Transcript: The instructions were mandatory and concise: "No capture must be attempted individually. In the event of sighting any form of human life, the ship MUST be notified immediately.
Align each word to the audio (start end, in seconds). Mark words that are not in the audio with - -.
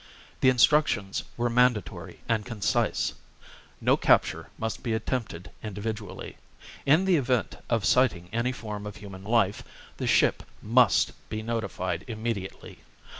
The 0.39 0.49
instructions 0.49 1.23
were 1.37 1.47
mandatory 1.47 2.21
and 2.27 2.43
concise: 2.43 3.13
"No 3.79 3.95
capture 3.97 4.49
must 4.57 4.81
be 4.81 4.93
attempted 4.93 5.51
individually. 5.61 6.37
In 6.87 7.05
the 7.05 7.17
event 7.17 7.57
of 7.69 7.85
sighting 7.85 8.27
any 8.33 8.51
form 8.51 8.87
of 8.87 8.95
human 8.95 9.23
life, 9.23 9.61
the 9.97 10.07
ship 10.07 10.41
MUST 10.63 11.11
be 11.29 11.43
notified 11.43 12.03
immediately. 12.07 12.79